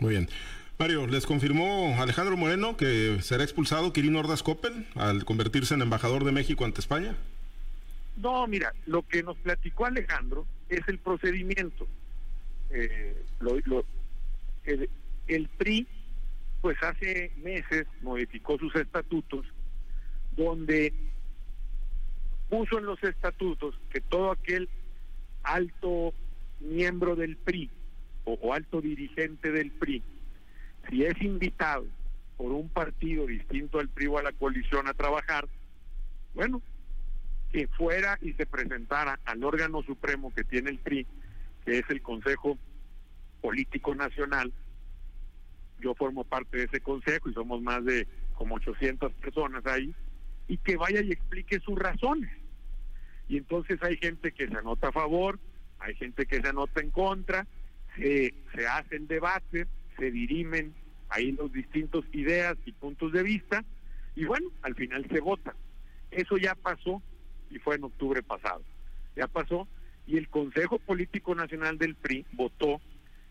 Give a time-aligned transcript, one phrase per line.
[0.00, 0.28] Muy bien.
[0.76, 6.24] Mario, les confirmó Alejandro Moreno que será expulsado Quirino Ordaz Coppel al convertirse en embajador
[6.24, 7.16] de México ante España.
[8.16, 11.86] No, mira, lo que nos platicó Alejandro es el procedimiento.
[12.70, 13.22] Eh,
[14.64, 14.90] el,
[15.28, 15.86] el PRI,
[16.60, 19.46] pues hace meses modificó sus estatutos,
[20.36, 20.92] donde
[22.50, 24.68] puso en los estatutos que todo aquel
[25.44, 26.12] alto
[26.60, 27.70] miembro del PRI
[28.24, 30.02] o, alto dirigente del PRI,
[30.88, 31.86] si es invitado
[32.36, 35.46] por un partido distinto al PRI o a la coalición a trabajar,
[36.34, 36.62] bueno,
[37.52, 41.06] que fuera y se presentara al órgano supremo que tiene el PRI,
[41.64, 42.58] que es el Consejo
[43.40, 44.52] Político Nacional.
[45.80, 49.94] Yo formo parte de ese consejo y somos más de como 800 personas ahí,
[50.48, 52.30] y que vaya y explique sus razones.
[53.28, 55.38] Y entonces hay gente que se anota a favor,
[55.78, 57.46] hay gente que se anota en contra,
[57.96, 59.66] se, se hace el debate,
[59.98, 60.74] se dirimen
[61.08, 63.64] ahí los distintos ideas y puntos de vista,
[64.16, 65.54] y bueno, al final se vota.
[66.10, 67.02] Eso ya pasó
[67.50, 68.62] y fue en octubre pasado.
[69.16, 69.68] Ya pasó
[70.06, 72.80] y el Consejo Político Nacional del PRI votó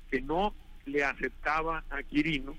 [0.10, 2.56] que no le aceptaba a Quirino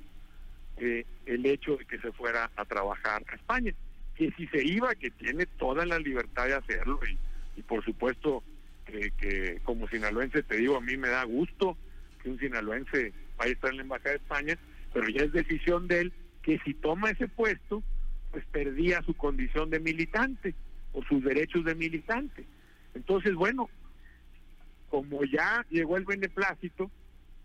[0.76, 3.74] eh, el hecho de que se fuera a trabajar a España,
[4.14, 7.18] que si se iba, que tiene toda la libertad de hacerlo y,
[7.58, 8.42] y por supuesto
[8.86, 11.76] que, que como sinaloense te digo, a mí me da gusto
[12.30, 14.58] un sinaloense vaya a estar en la Embajada de España,
[14.92, 17.82] pero ya es decisión de él que si toma ese puesto,
[18.30, 20.54] pues perdía su condición de militante
[20.92, 22.44] o sus derechos de militante.
[22.94, 23.68] Entonces, bueno,
[24.90, 26.90] como ya llegó el beneplácito,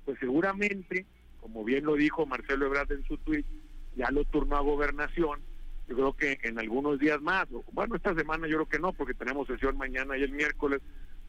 [0.05, 1.05] pues seguramente,
[1.41, 3.45] como bien lo dijo Marcelo Ebrard en su tuit,
[3.95, 5.39] ya lo turnó a gobernación.
[5.87, 9.15] Yo creo que en algunos días más, bueno, esta semana yo creo que no, porque
[9.15, 10.81] tenemos sesión mañana y el miércoles,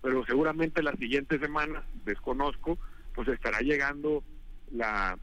[0.02, 2.78] pero seguramente la siguiente semana, desconozco,
[3.22, 4.24] pues estará llegando
[4.70, 5.18] la,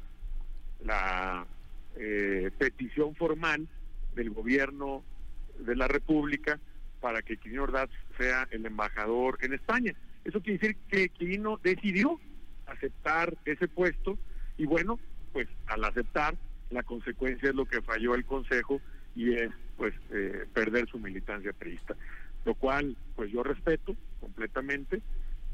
[1.95, 3.67] eh, petición formal
[4.13, 5.03] del gobierno
[5.57, 6.59] de la República
[7.01, 9.95] para que Quirino Ordaz sea el embajador en España.
[10.25, 12.19] Eso quiere decir que Quirino decidió
[12.67, 14.19] aceptar ese puesto
[14.59, 14.99] y bueno,
[15.33, 16.35] pues al aceptar
[16.69, 18.79] la consecuencia es lo que falló el Consejo
[19.15, 21.95] y es pues eh, perder su militancia priista,
[22.45, 25.01] lo cual pues yo respeto completamente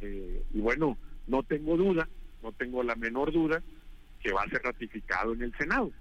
[0.01, 2.09] eh, y bueno, no tengo duda
[2.43, 3.63] no tengo la menor duda
[4.21, 5.91] que va a ser ratificado en el Senado.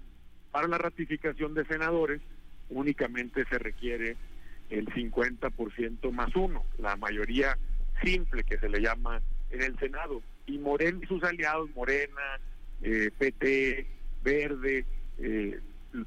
[0.51, 2.21] Para la ratificación de senadores
[2.69, 4.15] únicamente se requiere
[4.69, 7.57] el 50% más uno, la mayoría
[8.03, 10.21] simple que se le llama en el Senado.
[10.45, 12.39] Y Morena y sus aliados, Morena,
[12.81, 13.87] eh, PT,
[14.23, 14.85] Verde,
[15.19, 15.59] eh,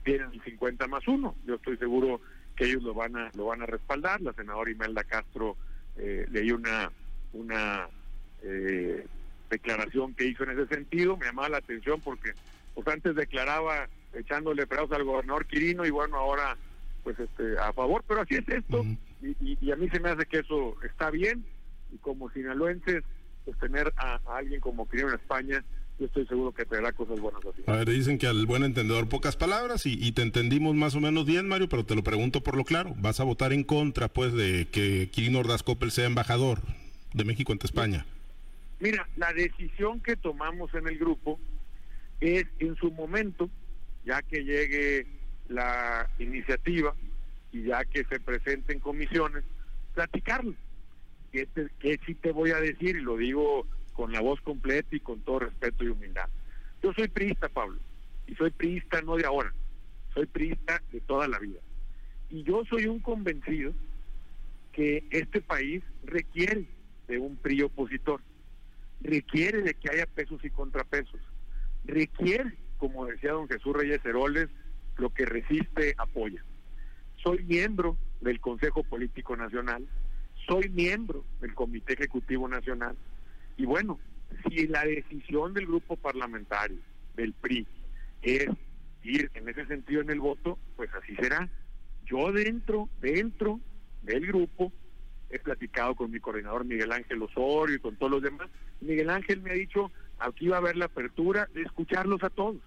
[0.04, 1.36] tienen el 50 más uno.
[1.46, 2.20] Yo estoy seguro
[2.56, 4.20] que ellos lo van a lo van a respaldar.
[4.20, 5.56] La senadora Imelda Castro
[5.96, 6.90] eh, leí una
[7.32, 7.88] una
[8.42, 9.06] eh,
[9.50, 12.32] declaración que hizo en ese sentido, me llamaba la atención porque
[12.74, 16.56] pues antes declaraba echándole pedazos al gobernador Quirino y bueno, ahora
[17.04, 18.84] pues este a favor, pero así es esto
[19.22, 21.44] y, a mí se me hace que eso está bien
[21.92, 23.02] y como sinaloenses
[23.44, 25.64] pues tener a, alguien como Quirino en España
[25.98, 27.62] yo estoy seguro que traerá cosas buenas así.
[27.66, 31.24] A ver, dicen que al buen entendedor pocas palabras y, te entendimos más o menos
[31.24, 32.94] bien, Mario, pero te lo pregunto por lo claro.
[32.98, 36.60] ¿Vas a votar en contra, pues, de que Quirino Ordaz Coppel sea embajador
[37.14, 38.04] de México ante España?
[38.78, 41.40] Mira, la decisión que tomamos en el grupo
[42.20, 43.48] es en su momento,
[44.04, 45.06] ya que llegue
[45.48, 46.94] la iniciativa
[47.52, 49.44] y ya que se presenten comisiones,
[49.94, 50.54] platicarlo.
[51.32, 51.48] Que,
[51.80, 55.20] que sí te voy a decir, y lo digo con la voz completa y con
[55.20, 56.28] todo respeto y humildad.
[56.82, 57.78] Yo soy priista, Pablo,
[58.26, 59.52] y soy priista no de ahora,
[60.14, 61.60] soy priista de toda la vida.
[62.30, 63.72] Y yo soy un convencido
[64.72, 66.66] que este país requiere
[67.08, 68.20] de un PRI opositor
[69.00, 71.20] requiere de que haya pesos y contrapesos,
[71.84, 74.48] requiere, como decía don Jesús Reyes Heroles,
[74.96, 76.44] lo que resiste apoya.
[77.22, 79.86] Soy miembro del Consejo Político Nacional,
[80.46, 82.96] soy miembro del Comité Ejecutivo Nacional
[83.56, 83.98] y bueno,
[84.48, 86.78] si la decisión del grupo parlamentario,
[87.14, 87.66] del PRI,
[88.22, 88.48] es
[89.02, 91.48] ir en ese sentido en el voto, pues así será.
[92.04, 93.60] Yo dentro, dentro
[94.02, 94.72] del grupo,
[95.30, 98.48] he platicado con mi coordinador Miguel Ángel Osorio y con todos los demás.
[98.80, 102.58] Miguel Ángel me ha dicho, aquí va a haber la apertura de escucharlos a todos,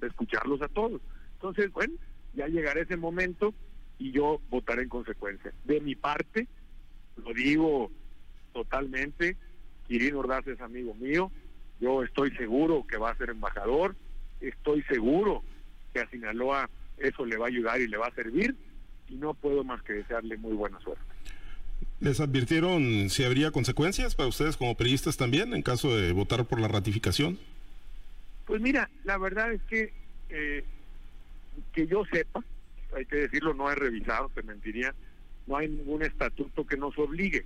[0.00, 1.00] de escucharlos a todos.
[1.34, 1.94] Entonces, bueno,
[2.34, 3.54] ya llegará ese momento
[3.98, 5.52] y yo votaré en consecuencia.
[5.64, 6.46] De mi parte,
[7.16, 7.90] lo digo
[8.52, 9.36] totalmente,
[9.86, 11.30] Quirino Ordaz es amigo mío,
[11.80, 13.96] yo estoy seguro que va a ser embajador,
[14.40, 15.42] estoy seguro
[15.92, 18.56] que a Sinaloa eso le va a ayudar y le va a servir
[19.08, 21.02] y no puedo más que desearle muy buena suerte.
[22.00, 26.60] ¿Les advirtieron si habría consecuencias para ustedes como periodistas también en caso de votar por
[26.60, 27.38] la ratificación?
[28.46, 29.92] Pues mira, la verdad es que
[30.30, 30.64] eh,
[31.72, 32.42] que yo sepa,
[32.96, 34.94] hay que decirlo, no he revisado, te mentiría,
[35.46, 37.44] no hay ningún estatuto que nos obligue.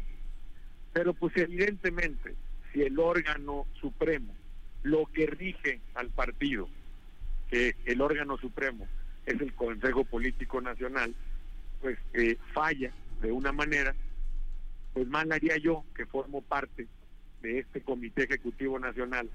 [0.92, 2.34] Pero pues evidentemente,
[2.72, 4.34] si el órgano supremo,
[4.82, 6.68] lo que rige al partido,
[7.48, 8.86] que el órgano supremo
[9.26, 11.14] es el Consejo Político Nacional,
[11.80, 13.94] pues eh, falla de una manera,
[14.92, 16.86] pues mal haría yo que formo parte
[17.42, 19.28] de este Comité Ejecutivo Nacional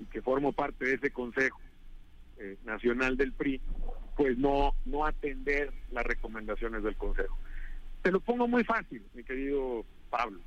[0.00, 1.60] y que formo parte de ese Consejo
[2.38, 3.60] eh, Nacional del PRI,
[4.16, 7.38] pues no, no atender las recomendaciones del Consejo.
[8.02, 10.40] Te lo pongo muy fácil, mi querido Pablo.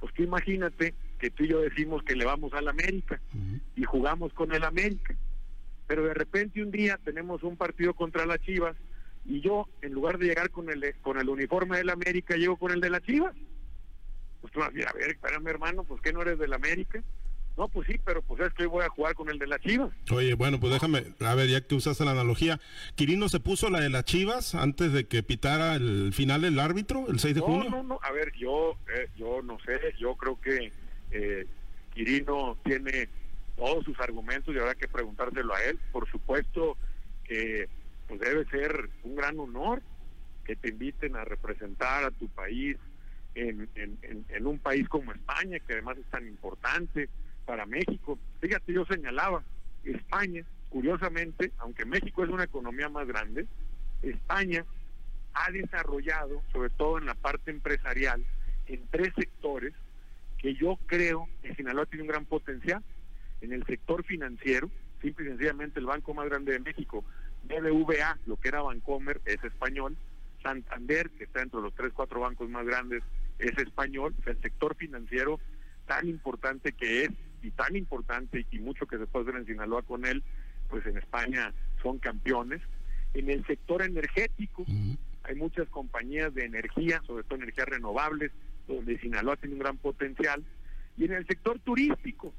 [0.00, 3.20] Pues tú imagínate que tú y yo decimos que le vamos al América
[3.76, 5.14] y jugamos con el América,
[5.86, 8.76] pero de repente un día tenemos un partido contra las Chivas
[9.24, 12.72] y yo, en lugar de llegar con el, con el uniforme del América, llego con
[12.72, 13.34] el de las Chivas.
[14.42, 17.02] Pues tú vas a decir, a ver, espérame hermano, pues que no eres del América.
[17.56, 19.60] No, pues sí, pero pues es que hoy voy a jugar con el de las
[19.60, 19.90] Chivas.
[20.10, 22.60] Oye, bueno, pues déjame, a ver, ya que usaste la analogía,
[22.96, 27.06] ¿Quirino se puso la de las Chivas antes de que pitara el final el árbitro,
[27.08, 27.70] el 6 de junio?
[27.70, 30.72] No, no, no, a ver, yo, eh, yo no sé, yo creo que
[31.10, 31.46] eh,
[31.92, 33.08] Quirino tiene
[33.56, 35.78] todos sus argumentos y habrá que preguntárselo a él.
[35.92, 36.76] Por supuesto
[37.24, 37.68] que
[38.08, 39.82] pues debe ser un gran honor
[40.44, 42.76] que te inviten a representar a tu país
[43.34, 47.08] en, en, un país como España, que además es tan importante
[47.46, 48.18] para México.
[48.40, 49.42] Fíjate, yo señalaba,
[49.84, 53.46] España, curiosamente, aunque México es una economía más grande,
[54.02, 54.64] España
[55.34, 58.24] ha desarrollado, sobre todo en la parte empresarial,
[58.66, 59.72] en tres sectores
[60.38, 62.82] que yo creo que Sinaloa tiene un gran potencial.
[63.40, 64.70] En el sector financiero,
[65.00, 67.04] simple y sencillamente el banco más grande de México,
[67.44, 69.96] BBVA, lo que era Bancomer, es español.
[70.42, 73.02] Santander, que está entre los tres, cuatro bancos más grandes,
[73.38, 74.14] es español.
[74.26, 75.40] el sector financiero
[75.86, 77.10] tan importante que es
[77.42, 80.22] y tan importante y mucho que se puede hacer en Sinaloa con él,
[80.68, 81.52] pues en España
[81.82, 82.62] son campeones.
[83.14, 84.64] En el sector energético
[85.24, 88.32] hay muchas compañías de energía, sobre todo energías renovables,
[88.66, 90.44] donde Sinaloa tiene un gran potencial.
[90.96, 92.32] Y en el sector turístico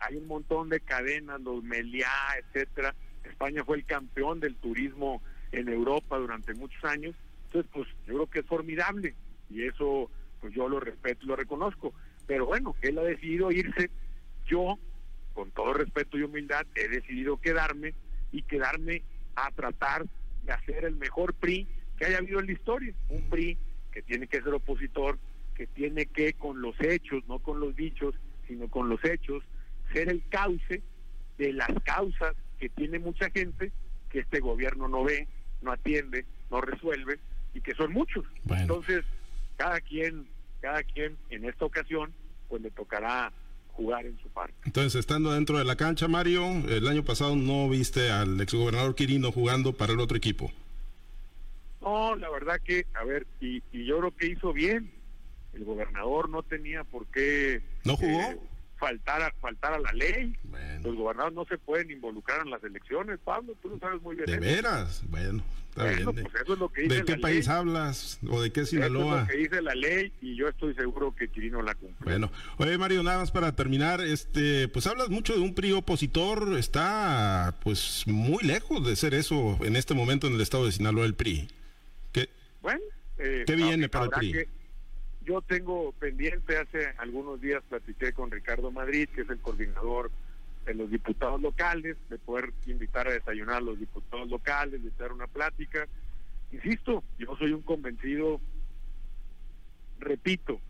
[0.00, 2.94] hay un montón de cadenas, los Meliá, etcétera.
[3.24, 5.22] España fue el campeón del turismo
[5.52, 7.14] en Europa durante muchos años.
[7.46, 9.14] Entonces, pues yo creo que es formidable
[9.50, 11.94] y eso pues yo lo respeto, lo reconozco.
[12.26, 13.90] Pero bueno, él ha decidido irse
[14.46, 14.78] yo,
[15.34, 17.94] con todo respeto y humildad, he decidido quedarme
[18.32, 19.02] y quedarme
[19.36, 20.06] a tratar
[20.44, 22.94] de hacer el mejor PRI que haya habido en la historia.
[23.08, 23.58] Un PRI
[23.92, 25.18] que tiene que ser opositor,
[25.54, 28.14] que tiene que con los hechos, no con los dichos,
[28.46, 29.44] sino con los hechos,
[29.92, 30.82] ser el cauce
[31.36, 33.72] de las causas que tiene mucha gente
[34.10, 35.28] que este gobierno no ve,
[35.62, 37.18] no atiende, no resuelve
[37.54, 38.24] y que son muchos.
[38.50, 39.04] Entonces,
[39.58, 40.26] cada quien,
[40.62, 42.14] cada quien en esta ocasión,
[42.48, 43.30] pues le tocará
[43.72, 44.54] jugar en su parte.
[44.64, 49.30] Entonces, estando dentro de la cancha, Mario, el año pasado no viste al exgobernador Quirino
[49.30, 50.50] jugando para el otro equipo.
[51.82, 54.90] No, la verdad que, a ver, y, yo creo que hizo bien.
[55.52, 57.62] El gobernador no tenía por qué...
[57.84, 58.20] ¿No jugó?
[58.20, 58.38] Eh,
[58.78, 60.36] faltar a, faltar a la ley.
[60.82, 64.26] Los gobernadores no se pueden involucrar en las elecciones, Pablo, tú lo sabes muy bien.
[64.26, 65.02] ¿De veras?
[65.08, 66.04] Bueno, está bien.
[66.04, 69.04] Pues eso es lo que dice ¿De qué país hablas o de qué Sinaloa?
[69.04, 72.04] Eso es lo que dice la ley y yo estoy seguro que Quirino la cumple.
[72.04, 76.56] Bueno, oye Mario, nada más para terminar, este, pues hablas mucho de un PRI opositor,
[76.58, 81.04] está pues muy lejos de ser eso en este momento en el estado de Sinaloa
[81.04, 81.48] el PRI.
[82.12, 82.30] ¿Qué,
[82.62, 82.80] bueno,
[83.18, 84.48] eh, ¿qué viene para el PRI?
[85.28, 90.10] Yo tengo pendiente, hace algunos días platiqué con Ricardo Madrid, que es el coordinador
[90.64, 95.12] de los diputados locales, de poder invitar a desayunar a los diputados locales, de hacer
[95.12, 95.86] una plática.
[96.50, 98.40] Insisto, yo soy un convencido,
[99.98, 100.62] repito,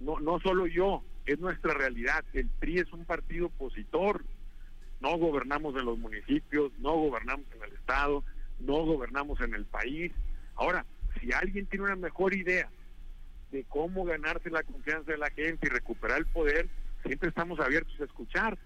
[0.00, 2.24] no, no solo yo, es nuestra realidad.
[2.32, 4.24] El PRI es un partido opositor.
[5.02, 8.24] No gobernamos en los municipios, no gobernamos en el Estado,
[8.58, 10.12] no gobernamos en el país.
[10.54, 10.86] Ahora,
[11.20, 12.70] si alguien tiene una mejor idea
[13.50, 16.68] de cómo ganarse la confianza de la gente y recuperar el poder,
[17.04, 18.58] siempre estamos abiertos a escuchar.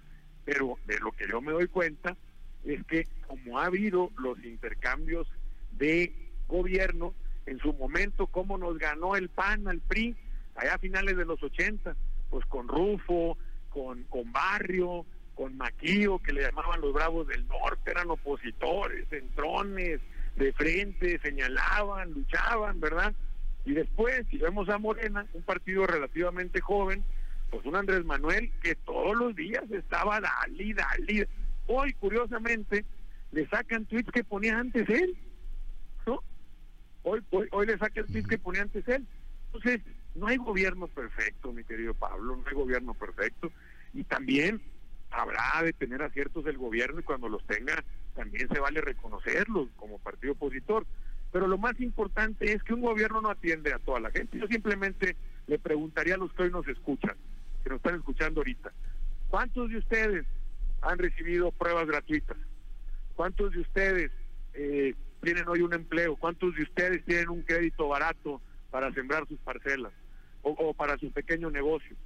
[0.44, 2.16] Pero de lo que yo me doy cuenta
[2.64, 5.28] es que como ha habido los intercambios
[5.72, 6.12] de
[6.48, 7.14] gobierno,
[7.46, 10.16] en su momento, cómo nos ganó el PAN al PRI,
[10.54, 11.96] allá a finales de los 80,
[12.30, 13.36] pues con Rufo,
[13.70, 20.00] con, con Barrio, con Maquío, que le llamaban los Bravos del Norte, eran opositores, centrones,
[20.36, 23.14] de frente, señalaban, luchaban, ¿verdad?
[23.64, 27.04] Y después, si vemos a Morena, un partido relativamente joven,
[27.50, 31.24] pues un Andrés Manuel que todos los días estaba dali, dali.
[31.66, 32.84] Hoy, curiosamente,
[33.30, 35.16] le sacan tweets que ponía antes él.
[36.06, 36.22] ¿no?
[37.02, 39.06] Hoy, hoy, le sacan tweets que ponía antes él.
[39.46, 39.80] Entonces,
[40.14, 43.52] no hay gobierno perfecto, mi querido Pablo, no hay gobierno perfecto.
[43.94, 44.60] Y también
[45.10, 49.98] habrá de tener aciertos del gobierno y cuando los tenga también se vale reconocerlos como
[49.98, 50.86] partido opositor.
[51.32, 54.38] Pero lo más importante es que un gobierno no atiende a toda la gente.
[54.38, 57.16] Yo simplemente le preguntaría a los que hoy nos escuchan,
[57.64, 58.70] que nos están escuchando ahorita,
[59.28, 60.26] ¿cuántos de ustedes
[60.82, 62.36] han recibido pruebas gratuitas?
[63.16, 64.10] ¿Cuántos de ustedes
[64.52, 66.16] eh, tienen hoy un empleo?
[66.16, 69.92] ¿Cuántos de ustedes tienen un crédito barato para sembrar sus parcelas
[70.42, 71.96] o, para su pequeño negocio?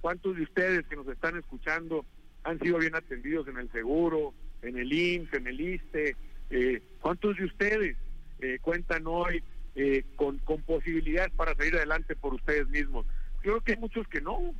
[0.00, 2.04] ¿Cuántos de ustedes que nos están escuchando
[2.44, 6.16] han sido bien atendidos en el seguro, en el IMSS, en el ISTE?
[6.50, 7.96] Eh, ¿Cuántos de ustedes
[8.40, 9.42] eh, cuentan hoy
[9.74, 13.06] eh, con, con posibilidades para salir adelante por ustedes mismos?
[13.40, 14.54] Creo que hay muchos que no.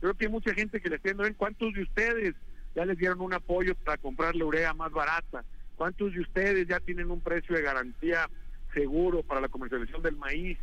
[0.00, 2.34] Creo que hay mucha gente que le está viendo, ¿cuántos de ustedes
[2.74, 5.44] ya les dieron un apoyo para comprar la urea más barata?
[5.76, 8.28] ¿Cuántos de ustedes ya tienen un precio de garantía
[8.72, 10.58] seguro para la comercialización del maíz?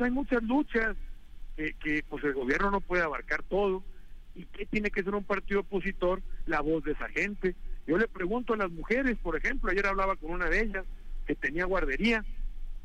[0.00, 0.96] Hay muchas luchas
[1.56, 3.84] que, que pues el gobierno no puede abarcar todo.
[4.34, 6.20] ¿Y qué tiene que ser un partido opositor?
[6.46, 7.54] La voz de esa gente.
[7.86, 10.84] Yo le pregunto a las mujeres, por ejemplo, ayer hablaba con una de ellas
[11.24, 12.24] que tenía guardería.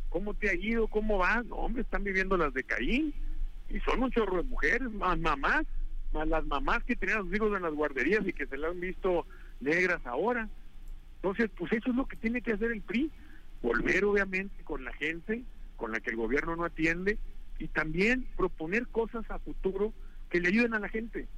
[0.09, 0.87] ¿Cómo te ha ido?
[0.87, 1.45] ¿Cómo vas?
[1.45, 3.13] No, hombre, están viviendo las de Caín.
[3.69, 5.65] Y son un chorro de mujeres, más mamás,
[6.11, 8.71] más las mamás que tenían a sus hijos en las guarderías y que se las
[8.71, 9.27] han visto
[9.59, 10.49] negras ahora.
[11.17, 13.11] Entonces, pues eso es lo que tiene que hacer el PRI.
[13.61, 15.43] Volver, obviamente, con la gente
[15.79, 17.17] con la que el gobierno no atiende
[17.57, 19.93] y también proponer cosas a futuro
[20.29, 21.27] que le ayuden a la gente.